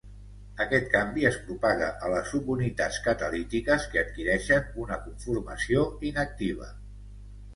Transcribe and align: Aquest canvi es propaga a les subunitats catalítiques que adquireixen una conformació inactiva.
Aquest 0.63 0.87
canvi 0.93 1.25
es 1.29 1.35
propaga 1.49 1.89
a 2.05 2.07
les 2.13 2.31
subunitats 2.35 2.97
catalítiques 3.07 3.85
que 3.91 4.01
adquireixen 4.03 4.73
una 4.85 4.97
conformació 5.05 5.83
inactiva. 6.13 6.71